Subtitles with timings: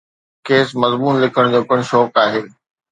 [0.45, 2.41] کيس مضمون لکڻ جو پڻ شوق آهي.